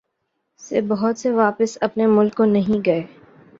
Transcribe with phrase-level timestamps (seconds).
[0.59, 3.01] سے بہت سے واپس اپنے ملک کو نہیں گئے۔